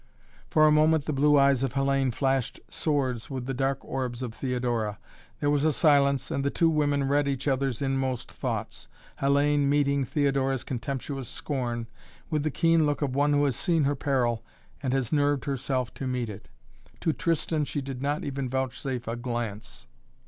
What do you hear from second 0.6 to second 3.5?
a moment the blue eyes of Hellayne flashed swords with